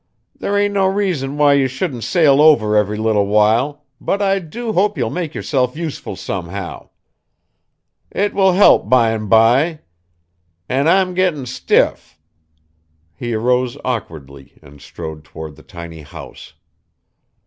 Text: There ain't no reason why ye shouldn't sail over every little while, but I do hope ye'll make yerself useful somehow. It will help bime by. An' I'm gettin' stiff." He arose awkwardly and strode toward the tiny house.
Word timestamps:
There 0.35 0.57
ain't 0.57 0.73
no 0.73 0.87
reason 0.87 1.37
why 1.37 1.53
ye 1.53 1.67
shouldn't 1.67 2.03
sail 2.03 2.41
over 2.41 2.75
every 2.75 2.97
little 2.97 3.27
while, 3.27 3.85
but 4.01 4.19
I 4.19 4.39
do 4.39 4.73
hope 4.73 4.97
ye'll 4.97 5.11
make 5.11 5.35
yerself 5.35 5.77
useful 5.77 6.15
somehow. 6.15 6.89
It 8.09 8.33
will 8.33 8.53
help 8.53 8.89
bime 8.89 9.29
by. 9.29 9.81
An' 10.67 10.87
I'm 10.87 11.13
gettin' 11.13 11.45
stiff." 11.45 12.17
He 13.13 13.35
arose 13.35 13.77
awkwardly 13.85 14.57
and 14.63 14.81
strode 14.81 15.23
toward 15.23 15.55
the 15.55 15.61
tiny 15.61 16.01
house. 16.01 16.53